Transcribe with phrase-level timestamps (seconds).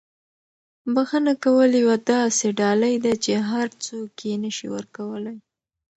[0.93, 5.37] بښنه کول یوه داسې ډالۍ ده چې هر څوک یې نه شي ورکولی.